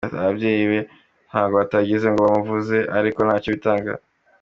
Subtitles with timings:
[0.23, 0.79] Ababyeyi be
[1.27, 3.93] ntako batagize ngo bamuvuze ariko ntacyo bitanga.